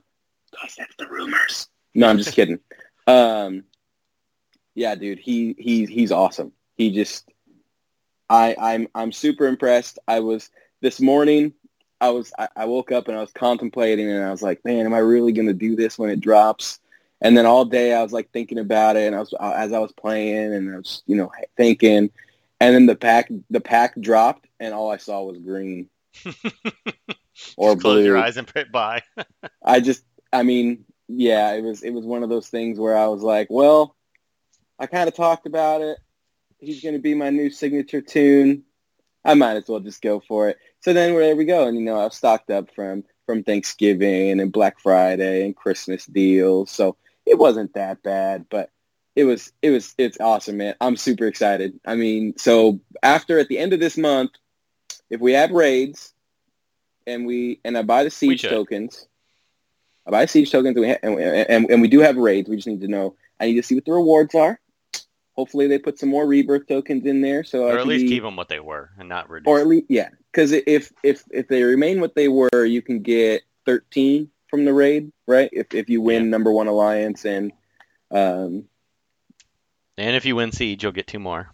guys, 0.59 0.75
that's 0.77 0.95
the 0.97 1.07
rumors. 1.07 1.67
No, 1.93 2.07
I'm 2.09 2.17
just 2.17 2.33
kidding. 2.33 2.59
Um, 3.07 3.63
yeah, 4.75 4.95
dude, 4.95 5.19
he 5.19 5.55
he 5.57 5.85
he's 5.85 6.11
awesome. 6.11 6.51
He 6.75 6.91
just, 6.91 7.29
I 8.29 8.55
I'm 8.59 8.87
I'm 8.95 9.11
super 9.11 9.47
impressed. 9.47 9.99
I 10.07 10.19
was 10.19 10.49
this 10.81 10.99
morning. 10.99 11.53
I 12.01 12.09
was 12.09 12.31
I, 12.37 12.47
I 12.55 12.65
woke 12.65 12.91
up 12.91 13.07
and 13.07 13.17
I 13.17 13.21
was 13.21 13.31
contemplating 13.31 14.09
and 14.09 14.23
I 14.23 14.31
was 14.31 14.41
like, 14.41 14.63
man, 14.63 14.85
am 14.85 14.93
I 14.93 14.99
really 14.99 15.31
gonna 15.31 15.53
do 15.53 15.75
this 15.75 15.97
when 15.97 16.09
it 16.09 16.21
drops? 16.21 16.79
And 17.21 17.37
then 17.37 17.45
all 17.45 17.65
day 17.65 17.93
I 17.93 18.01
was 18.01 18.13
like 18.13 18.31
thinking 18.31 18.59
about 18.59 18.95
it 18.95 19.07
and 19.07 19.15
I 19.15 19.19
was 19.19 19.33
uh, 19.37 19.53
as 19.55 19.73
I 19.73 19.79
was 19.79 19.91
playing 19.91 20.53
and 20.53 20.73
I 20.73 20.77
was 20.77 21.03
you 21.05 21.15
know 21.15 21.31
thinking, 21.57 22.09
and 22.59 22.75
then 22.75 22.85
the 22.85 22.95
pack 22.95 23.29
the 23.49 23.61
pack 23.61 23.99
dropped 23.99 24.47
and 24.59 24.73
all 24.73 24.89
I 24.91 24.97
saw 24.97 25.23
was 25.23 25.37
green 25.37 25.89
or 27.57 27.73
Just 27.73 27.81
close 27.81 28.05
your 28.05 28.17
eyes 28.17 28.37
and 28.37 28.47
put 28.47 28.71
by. 28.71 29.01
I 29.63 29.79
just, 29.79 30.03
I 30.33 30.43
mean, 30.43 30.85
yeah, 31.07 31.53
it 31.53 31.63
was 31.63 31.83
it 31.83 31.91
was 31.91 32.05
one 32.05 32.23
of 32.23 32.29
those 32.29 32.49
things 32.49 32.79
where 32.79 32.97
I 32.97 33.07
was 33.07 33.21
like, 33.21 33.47
well, 33.49 33.95
I 34.77 34.85
kind 34.85 35.07
of 35.07 35.15
talked 35.15 35.47
about 35.47 35.81
it. 35.81 35.97
He's 36.59 36.83
going 36.83 36.95
to 36.95 37.01
be 37.01 37.15
my 37.15 37.29
new 37.29 37.49
signature 37.49 38.01
tune. 38.01 38.63
I 39.25 39.33
might 39.33 39.57
as 39.57 39.67
well 39.67 39.79
just 39.79 40.01
go 40.01 40.19
for 40.19 40.49
it. 40.49 40.57
So 40.81 40.93
then 40.93 41.13
there 41.13 41.35
we 41.35 41.45
go, 41.45 41.67
and 41.67 41.77
you 41.77 41.83
know, 41.83 41.99
I've 41.99 42.13
stocked 42.13 42.49
up 42.49 42.73
from 42.73 43.03
from 43.25 43.43
Thanksgiving 43.43 44.39
and 44.39 44.51
Black 44.51 44.79
Friday 44.79 45.45
and 45.45 45.55
Christmas 45.55 46.05
deals, 46.05 46.71
so 46.71 46.95
it 47.25 47.37
wasn't 47.37 47.73
that 47.73 48.01
bad, 48.01 48.45
but 48.49 48.71
it 49.15 49.25
was 49.25 49.51
it 49.61 49.71
was 49.71 49.93
it's 49.97 50.19
awesome, 50.19 50.57
man. 50.57 50.75
I'm 50.79 50.95
super 50.95 51.27
excited. 51.27 51.79
I 51.85 51.95
mean, 51.95 52.37
so 52.37 52.79
after 53.03 53.39
at 53.39 53.49
the 53.49 53.57
end 53.57 53.73
of 53.73 53.79
this 53.79 53.97
month, 53.97 54.31
if 55.09 55.19
we 55.19 55.33
have 55.33 55.51
raids 55.51 56.13
and 57.05 57.25
we 57.25 57.59
and 57.65 57.77
I 57.77 57.81
buy 57.81 58.03
the 58.03 58.09
siege 58.09 58.41
tokens, 58.43 59.07
I 60.07 60.11
buy 60.11 60.25
siege 60.25 60.51
tokens 60.51 60.75
and 60.77 60.81
we, 60.81 60.89
ha- 60.89 60.99
and, 61.03 61.15
we 61.15 61.23
and, 61.23 61.69
and 61.69 61.81
we 61.81 61.87
do 61.87 61.99
have 61.99 62.17
raids. 62.17 62.49
We 62.49 62.55
just 62.55 62.67
need 62.67 62.81
to 62.81 62.87
know. 62.87 63.15
I 63.39 63.47
need 63.47 63.55
to 63.55 63.63
see 63.63 63.75
what 63.75 63.85
the 63.85 63.91
rewards 63.91 64.35
are. 64.35 64.59
Hopefully, 65.39 65.67
they 65.67 65.79
put 65.79 65.97
some 65.97 66.09
more 66.09 66.27
rebirth 66.27 66.67
tokens 66.67 67.05
in 67.05 67.21
there, 67.21 67.45
so 67.45 67.65
I 67.65 67.71
or 67.71 67.73
at 67.75 67.79
can 67.79 67.87
least 67.87 68.03
be- 68.03 68.09
keep 68.09 68.23
them 68.23 68.35
what 68.35 68.49
they 68.49 68.59
were 68.59 68.89
and 68.99 69.07
not 69.07 69.29
reduce. 69.29 69.47
or 69.49 69.57
at 69.61 69.67
least 69.67 69.85
yeah, 69.87 70.09
because 70.33 70.51
if 70.51 70.91
if 71.01 71.23
if 71.31 71.47
they 71.47 71.63
remain 71.63 72.01
what 72.01 72.13
they 72.13 72.27
were, 72.27 72.65
you 72.65 72.81
can 72.81 73.01
get 73.01 73.43
thirteen 73.65 74.29
from 74.49 74.65
the 74.65 74.73
raid, 74.73 75.13
right? 75.29 75.49
If 75.53 75.73
if 75.73 75.87
you 75.89 76.01
win 76.01 76.25
Yeah. 76.25 76.29
number 76.29 76.51
one 76.51 76.67
alliance 76.67 77.23
and 77.23 77.53
um, 78.11 78.65
and 79.97 80.13
if 80.17 80.25
you 80.25 80.35
win 80.35 80.51
siege, 80.51 80.83
you'll 80.83 80.91
get 80.91 81.07
two 81.07 81.19
more. 81.19 81.49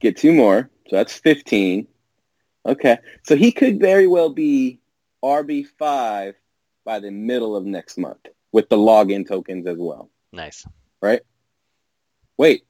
get 0.00 0.16
two 0.16 0.32
more, 0.32 0.68
so 0.88 0.96
that's 0.96 1.12
fifteen. 1.16 1.86
Okay, 2.66 2.98
so 3.22 3.36
he 3.36 3.52
could 3.52 3.78
very 3.78 4.08
well 4.08 4.30
be 4.30 4.80
RB 5.24 5.68
five 5.78 6.34
by 6.84 6.98
the 6.98 7.12
middle 7.12 7.54
of 7.54 7.64
next 7.64 7.96
month 7.96 8.26
with 8.50 8.68
the 8.68 8.76
login 8.76 9.24
tokens 9.24 9.68
as 9.68 9.78
well. 9.78 10.10
Nice. 10.32 10.66
Right? 11.00 11.22
Wait, 12.36 12.64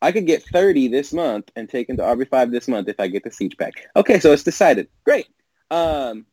I 0.00 0.12
could 0.12 0.26
get 0.26 0.44
30 0.44 0.88
this 0.88 1.12
month 1.12 1.50
and 1.56 1.68
take 1.68 1.88
into 1.88 2.02
RB5 2.02 2.50
this 2.50 2.68
month 2.68 2.88
if 2.88 3.00
I 3.00 3.08
get 3.08 3.24
the 3.24 3.30
siege 3.30 3.56
pack. 3.56 3.72
Okay, 3.96 4.20
so 4.20 4.32
it's 4.32 4.44
decided. 4.44 4.88
Great. 5.04 5.26
Um, 5.70 6.26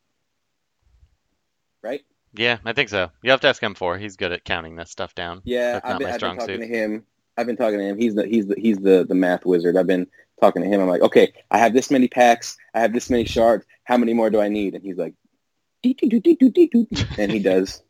right? 1.82 2.02
Yeah, 2.34 2.58
I 2.66 2.74
think 2.74 2.90
so. 2.90 3.10
You 3.24 3.32
have 3.32 3.42
to 3.42 3.48
ask 3.48 3.62
him 3.62 3.74
for. 3.74 3.98
He's 3.98 4.18
good 4.18 4.32
at 4.32 4.44
counting 4.44 4.76
this 4.76 4.92
stuff 4.92 5.16
down. 5.16 5.42
Yeah, 5.46 5.80
I've 5.84 5.98
been, 5.98 6.08
I've 6.08 6.20
been 6.20 6.38
talking 6.38 6.46
suit. 6.46 6.60
to 6.60 6.68
him. 6.68 7.06
I've 7.38 7.48
been 7.48 7.58
talking 7.58 7.80
to 7.80 7.86
him. 7.86 7.98
He's 7.98 8.16
the 8.16 8.26
he's 8.26 8.48
the 8.48 8.56
he's 8.58 8.78
the 8.78 9.06
the 9.08 9.16
math 9.16 9.46
wizard. 9.46 9.78
I've 9.78 9.88
been 9.88 10.08
talking 10.40 10.62
to 10.62 10.68
him. 10.68 10.82
I'm 10.82 10.88
like, 10.88 11.02
okay, 11.02 11.34
I 11.52 11.58
have 11.58 11.74
this 11.74 11.90
many 11.92 12.08
packs. 12.08 12.58
I 12.74 12.80
have 12.82 12.94
this 12.94 13.10
many 13.10 13.26
shards. 13.26 13.66
How 13.84 13.98
many 13.98 14.14
more 14.14 14.30
do 14.30 14.40
I 14.40 14.50
need? 14.50 14.76
And 14.76 14.84
he's 14.84 14.98
like, 14.98 15.14
and 15.84 17.32
he 17.32 17.40
does 17.44 17.82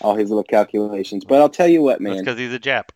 all 0.00 0.14
his 0.14 0.30
little 0.30 0.44
calculations. 0.44 1.24
But 1.24 1.40
I'll 1.40 1.48
tell 1.48 1.68
you 1.68 1.82
what, 1.82 2.00
man. 2.00 2.18
because 2.18 2.38
he's 2.38 2.52
a 2.52 2.58
Jap. 2.58 2.90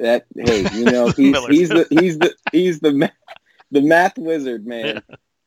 That 0.00 0.26
hey, 0.36 0.66
you 0.74 0.84
know, 0.84 1.08
he's 1.16 1.36
he's 1.48 1.68
the 1.68 1.86
he's 1.90 2.18
the 2.18 2.34
he's 2.52 2.80
the 2.80 2.92
math, 2.92 3.12
the 3.70 3.80
math 3.80 4.18
wizard, 4.18 4.66
man. 4.66 5.02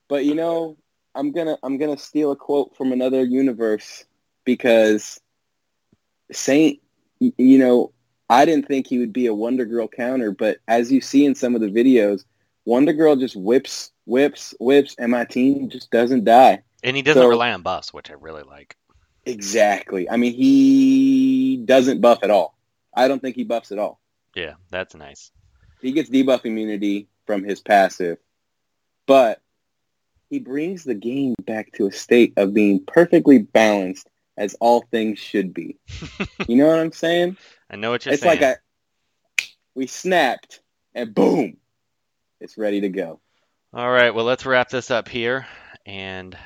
But 0.08 0.26
you 0.26 0.36
know, 0.36 0.78
I'm 1.16 1.32
gonna 1.32 1.58
I'm 1.64 1.78
gonna 1.78 1.98
steal 1.98 2.32
a 2.32 2.36
quote 2.36 2.76
from 2.76 2.92
another 2.92 3.24
universe 3.24 4.06
because 4.46 5.20
Saint, 6.32 6.80
you 7.20 7.60
know, 7.60 7.92
I 8.30 8.46
didn't 8.46 8.68
think 8.68 8.88
he 8.88 8.98
would 8.98 9.14
be 9.14 9.28
a 9.28 9.34
Wonder 9.34 9.66
Girl 9.66 9.88
counter, 9.88 10.32
but 10.32 10.58
as 10.68 10.92
you 10.92 11.02
see 11.02 11.26
in 11.26 11.36
some 11.36 11.54
of 11.56 11.62
the 11.62 11.68
videos, 11.70 12.24
Wonder 12.66 12.94
Girl 12.94 13.16
just 13.16 13.36
whips, 13.36 13.92
whips, 14.06 14.56
whips, 14.60 14.96
and 14.98 15.12
my 15.12 15.26
team 15.26 15.70
just 15.70 15.92
doesn't 15.92 16.24
die. 16.24 16.64
And 16.84 16.96
he 16.96 17.04
doesn't 17.04 17.22
So- 17.22 17.28
rely 17.30 17.52
on 17.52 17.62
buffs, 17.62 17.94
which 17.94 18.10
I 18.10 18.14
really 18.16 18.44
like. 18.44 18.76
Exactly. 19.26 20.10
I 20.10 20.18
mean, 20.18 20.34
he 20.34 21.58
doesn't 21.64 22.02
buff 22.02 22.24
at 22.24 22.32
all. 22.32 22.58
I 22.94 23.08
don't 23.08 23.22
think 23.22 23.36
he 23.36 23.44
buffs 23.44 23.72
at 23.72 23.78
all. 23.78 24.00
Yeah, 24.36 24.54
that's 24.70 24.96
nice. 24.96 25.32
he 25.82 25.92
gets 25.92 26.10
debuff 26.10 26.46
immunity 26.46 27.08
from 27.26 27.44
his 27.44 27.60
passive, 27.62 28.18
but 29.08 29.42
he 30.30 30.40
brings 30.40 30.84
the 30.84 30.96
game 30.96 31.36
back 31.46 31.72
to 31.74 31.88
a 31.88 31.92
state 31.92 32.34
of 32.38 32.54
being 32.54 32.84
perfectly 32.86 33.40
balanced 33.40 34.10
as 34.38 34.56
all 34.60 34.82
things 34.92 35.20
should 35.20 35.54
be. 35.54 35.78
you 36.48 36.56
know 36.56 36.68
what 36.68 36.80
I'm 36.80 36.92
saying? 36.92 37.38
I 37.70 37.76
know 37.76 37.92
what 37.92 38.06
you're 38.06 38.14
it's 38.14 38.22
saying. 38.22 38.34
It's 38.34 38.42
like 38.42 38.58
a 38.58 38.60
we 39.76 39.88
snapped 39.88 40.62
and 40.94 41.14
boom, 41.14 41.58
it's 42.40 42.58
ready 42.58 42.82
to 42.82 42.90
go. 42.90 43.20
All 43.74 43.90
right, 43.90 44.14
well, 44.14 44.26
let's 44.26 44.46
wrap 44.46 44.70
this 44.70 44.92
up 44.92 45.08
here. 45.08 45.48
And 45.86 46.38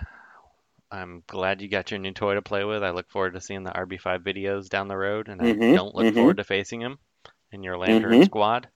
I'm 0.91 1.23
glad 1.27 1.61
you 1.61 1.67
got 1.67 1.91
your 1.91 1.99
new 1.99 2.11
toy 2.13 2.35
to 2.35 2.41
play 2.41 2.63
with. 2.63 2.83
I 2.83 2.91
look 2.91 3.09
forward 3.09 3.33
to 3.33 3.41
seeing 3.41 3.63
the 3.63 3.71
RB5 3.71 4.21
videos 4.23 4.69
down 4.69 4.87
the 4.87 4.97
road, 4.97 5.27
and 5.27 5.41
I 5.41 5.53
Mhm, 5.53 5.73
don't 5.73 5.95
look 5.95 6.07
mhm. 6.07 6.13
forward 6.13 6.37
to 6.37 6.43
facing 6.43 6.81
him 6.81 6.99
in 7.55 7.63
your 7.63 7.77
Lantern 7.77 8.19
Mhm. 8.19 8.25
squad. 8.25 8.67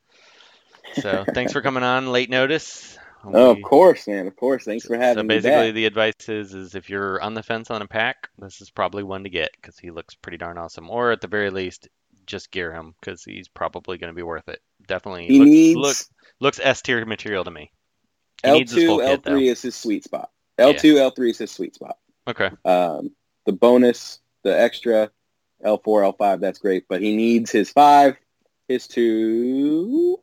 So 0.96 1.26
thanks 1.36 1.54
for 1.54 1.62
coming 1.62 1.84
on 1.84 2.12
late 2.12 2.30
notice. 2.32 2.98
Oh, 3.24 3.52
of 3.52 3.62
course, 3.62 4.08
man. 4.08 4.26
Of 4.28 4.36
course. 4.38 4.64
Thanks 4.64 4.86
for 4.86 4.96
so 4.96 5.00
having 5.00 5.28
me 5.28 5.36
So 5.36 5.42
basically, 5.42 5.68
back. 5.68 5.76
the 5.76 5.86
advice 5.86 6.30
is, 6.30 6.54
is 6.54 6.74
if 6.74 6.90
you're 6.90 7.22
on 7.22 7.34
the 7.34 7.44
fence 7.44 7.70
on 7.70 7.82
a 7.82 7.88
pack, 7.88 8.30
this 8.40 8.62
is 8.62 8.72
probably 8.72 9.04
one 9.04 9.24
to 9.26 9.30
get 9.30 9.52
because 9.56 9.78
he 9.78 9.92
looks 9.92 10.16
pretty 10.16 10.38
darn 10.38 10.58
awesome. 10.58 10.90
Or 10.90 11.12
at 11.12 11.20
the 11.22 11.28
very 11.28 11.50
least, 11.50 11.90
just 12.26 12.50
gear 12.50 12.74
him 12.74 12.96
because 13.00 13.24
he's 13.24 13.50
probably 13.50 13.98
going 13.98 14.12
to 14.12 14.16
be 14.16 14.24
worth 14.24 14.48
it. 14.48 14.62
Definitely 14.88 15.28
He 15.28 15.38
looks, 15.40 15.52
needs 15.52 15.78
look, 15.78 15.98
looks 16.40 16.60
S 16.64 16.82
tier 16.82 17.06
material 17.06 17.44
to 17.44 17.52
me. 17.52 17.72
He 18.42 18.50
L2, 18.50 18.86
full. 18.86 19.00
L3 19.00 19.52
is 19.52 19.62
his 19.62 19.76
sweet 19.76 20.06
spot. 20.06 20.32
L2, 20.58 20.96
L3 20.96 21.30
is 21.30 21.38
his 21.40 21.52
sweet 21.52 21.76
spot. 21.76 21.98
Okay. 22.26 22.50
Um, 22.64 23.12
the 23.46 23.52
bonus, 23.52 24.22
the 24.44 24.58
extra, 24.58 25.12
L4, 25.66 26.16
L5, 26.18 26.40
that's 26.40 26.60
great. 26.60 26.86
But 26.88 27.02
he 27.02 27.18
needs 27.18 27.52
his 27.52 27.70
five, 27.70 28.16
his 28.70 28.88
two, 28.88 30.18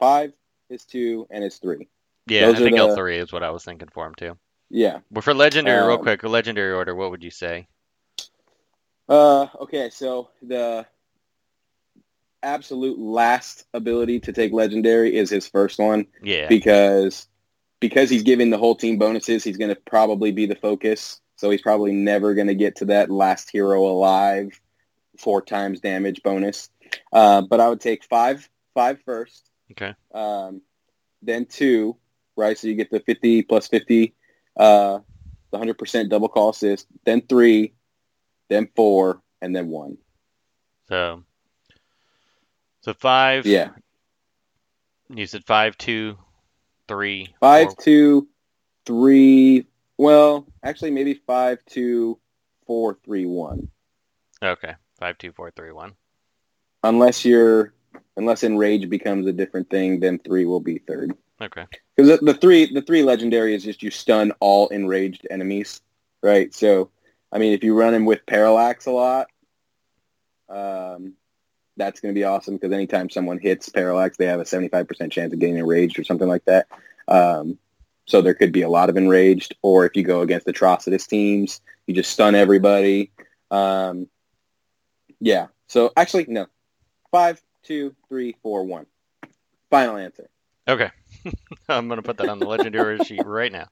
five, 0.00 0.32
his 0.68 0.84
two, 0.84 1.28
and 1.30 1.44
his 1.44 1.58
three. 1.58 1.86
Yeah, 2.26 2.46
Those 2.46 2.56
I 2.56 2.58
think 2.64 2.76
L3 2.76 3.22
is 3.22 3.32
what 3.32 3.42
I 3.44 3.50
was 3.50 3.64
thinking 3.64 3.88
for 3.92 4.06
him 4.06 4.14
too. 4.16 4.36
Yeah. 4.70 4.98
Well, 5.10 5.22
for 5.22 5.32
legendary, 5.34 5.86
real 5.86 5.96
Um, 5.96 6.02
quick, 6.02 6.22
legendary 6.24 6.72
order, 6.72 6.94
what 6.94 7.10
would 7.10 7.22
you 7.22 7.30
say? 7.30 7.68
Uh, 9.08 9.46
okay, 9.60 9.88
so 9.90 10.30
the 10.42 10.84
absolute 12.42 12.98
last 12.98 13.64
ability 13.74 14.20
to 14.20 14.32
take 14.32 14.52
legendary 14.52 15.16
is 15.16 15.30
his 15.30 15.48
first 15.48 15.78
one 15.78 16.06
Yeah. 16.22 16.48
because 16.48 17.28
because 17.80 18.10
he's 18.10 18.24
giving 18.24 18.50
the 18.50 18.58
whole 18.58 18.74
team 18.74 18.98
bonuses. 18.98 19.44
He's 19.44 19.56
going 19.56 19.72
to 19.72 19.80
probably 19.86 20.32
be 20.32 20.46
the 20.46 20.56
focus, 20.56 21.20
so 21.36 21.48
he's 21.48 21.62
probably 21.62 21.92
never 21.92 22.34
going 22.34 22.48
to 22.48 22.54
get 22.54 22.74
to 22.76 22.86
that 22.86 23.08
last 23.08 23.50
hero 23.52 23.86
alive 23.86 24.60
four 25.16 25.40
times 25.42 25.80
damage 25.80 26.20
bonus. 26.24 26.70
Uh, 27.12 27.42
but 27.42 27.60
I 27.60 27.68
would 27.68 27.80
take 27.80 28.04
five 28.04 28.48
five 28.74 29.00
first. 29.04 29.50
Okay. 29.72 29.94
Um, 30.12 30.62
then 31.22 31.46
two, 31.46 31.96
right? 32.36 32.56
So 32.56 32.68
you 32.68 32.74
get 32.74 32.90
the 32.90 33.00
fifty 33.00 33.42
plus 33.42 33.68
fifty, 33.68 34.14
uh, 34.56 35.00
the 35.50 35.58
hundred 35.58 35.78
percent 35.78 36.10
double 36.10 36.28
call 36.28 36.50
assist. 36.50 36.86
Then 37.04 37.22
three, 37.22 37.74
then 38.48 38.68
four, 38.76 39.20
and 39.40 39.54
then 39.54 39.68
one. 39.68 39.98
So, 40.88 41.22
so 42.80 42.94
five. 42.94 43.44
Yeah, 43.46 43.70
You 45.14 45.26
said 45.26 45.44
five, 45.44 45.76
two, 45.76 46.16
three, 46.86 47.34
five, 47.40 47.68
four. 47.68 47.76
two, 47.80 48.28
three. 48.86 49.66
Well, 49.98 50.46
actually, 50.62 50.92
maybe 50.92 51.14
five, 51.26 51.58
two, 51.66 52.18
four, 52.66 52.98
three, 53.04 53.26
one. 53.26 53.68
Okay. 54.42 54.74
Five, 54.98 55.18
two, 55.18 55.32
four, 55.32 55.50
three, 55.50 55.72
one. 55.72 55.92
Unless 56.82 57.24
you're, 57.24 57.72
unless 58.16 58.44
enrage 58.44 58.88
becomes 58.88 59.26
a 59.26 59.32
different 59.32 59.68
thing, 59.70 60.00
then 60.00 60.18
three 60.18 60.44
will 60.44 60.60
be 60.60 60.78
third. 60.78 61.12
Okay. 61.40 61.64
Because 61.96 62.18
the, 62.18 62.32
the 62.32 62.34
three, 62.34 62.72
the 62.72 62.82
three 62.82 63.02
legendary 63.02 63.54
is 63.54 63.64
just 63.64 63.82
you 63.82 63.90
stun 63.90 64.32
all 64.40 64.68
enraged 64.68 65.26
enemies, 65.30 65.80
right? 66.22 66.54
So, 66.54 66.90
I 67.32 67.38
mean, 67.38 67.52
if 67.52 67.62
you 67.62 67.78
run 67.78 67.94
him 67.94 68.04
with 68.06 68.24
parallax 68.26 68.86
a 68.86 68.90
lot, 68.90 69.26
um, 70.48 71.14
that's 71.76 72.00
going 72.00 72.12
to 72.12 72.18
be 72.18 72.24
awesome 72.24 72.54
because 72.54 72.72
anytime 72.72 73.10
someone 73.10 73.38
hits 73.38 73.68
parallax, 73.68 74.16
they 74.16 74.26
have 74.26 74.40
a 74.40 74.44
seventy-five 74.44 74.88
percent 74.88 75.12
chance 75.12 75.32
of 75.32 75.38
getting 75.38 75.58
enraged 75.58 75.98
or 75.98 76.04
something 76.04 76.26
like 76.26 76.44
that. 76.46 76.66
Um, 77.06 77.58
so 78.06 78.20
there 78.20 78.34
could 78.34 78.50
be 78.50 78.62
a 78.62 78.68
lot 78.68 78.88
of 78.88 78.96
enraged, 78.96 79.54
or 79.62 79.84
if 79.84 79.94
you 79.94 80.02
go 80.02 80.22
against 80.22 80.46
atrocitus 80.46 81.06
teams, 81.06 81.60
you 81.86 81.94
just 81.94 82.10
stun 82.10 82.34
everybody. 82.34 83.12
Um, 83.50 84.08
yeah. 85.20 85.48
So 85.68 85.92
actually, 85.96 86.24
no. 86.28 86.46
Five, 87.10 87.42
two, 87.62 87.94
three, 88.08 88.36
four, 88.42 88.64
one. 88.64 88.86
Final 89.70 89.96
answer. 89.96 90.28
Okay. 90.68 90.90
I'm 91.68 91.88
gonna 91.88 92.02
put 92.02 92.16
that 92.18 92.28
on 92.28 92.38
the 92.38 92.46
legendary 92.46 92.98
sheet 93.04 93.24
right 93.26 93.52
now. 93.52 93.68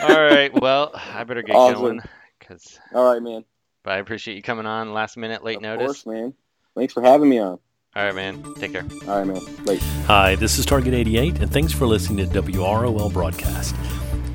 All 0.00 0.08
right. 0.22 0.52
Well, 0.60 0.92
I 0.94 1.24
better 1.24 1.42
get 1.42 1.56
Awesome. 1.56 1.80
going 1.80 2.00
because. 2.38 2.78
All 2.94 3.12
right, 3.12 3.22
man. 3.22 3.44
But 3.82 3.94
I 3.94 3.98
appreciate 3.98 4.34
you 4.36 4.42
coming 4.42 4.66
on 4.66 4.92
last 4.92 5.16
minute, 5.16 5.44
late 5.44 5.56
of 5.56 5.62
notice. 5.62 5.86
course, 6.02 6.06
man. 6.06 6.34
Thanks 6.76 6.92
for 6.92 7.02
having 7.02 7.28
me 7.28 7.38
on. 7.38 7.58
All 7.94 8.04
right, 8.04 8.14
man. 8.14 8.42
Take 8.54 8.72
care. 8.72 8.84
All 9.08 9.18
right, 9.18 9.26
man. 9.26 9.40
Late. 9.64 9.80
Hi, 10.06 10.34
this 10.36 10.58
is 10.58 10.66
Target 10.66 10.92
88, 10.92 11.38
and 11.40 11.50
thanks 11.50 11.72
for 11.72 11.86
listening 11.86 12.28
to 12.30 12.42
WROL 12.42 13.10
Broadcast. 13.12 13.74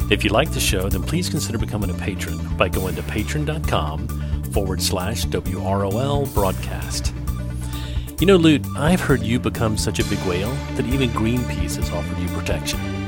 If 0.09 0.23
you 0.23 0.31
like 0.31 0.51
the 0.51 0.59
show, 0.59 0.89
then 0.89 1.03
please 1.03 1.29
consider 1.29 1.57
becoming 1.59 1.89
a 1.91 1.93
patron 1.93 2.39
by 2.57 2.69
going 2.69 2.95
to 2.95 3.01
patreon.com 3.03 4.07
forward 4.51 4.81
slash 4.81 5.25
WROL 5.27 6.33
Broadcast. 6.33 7.13
You 8.21 8.27
know, 8.27 8.35
Lute, 8.35 8.67
I've 8.77 9.01
heard 9.01 9.23
you 9.23 9.39
become 9.39 9.79
such 9.79 9.97
a 9.97 10.03
big 10.03 10.19
whale 10.19 10.53
that 10.75 10.85
even 10.85 11.09
Greenpeace 11.09 11.77
has 11.77 11.89
offered 11.89 12.19
you 12.19 12.27
protection. 12.27 13.00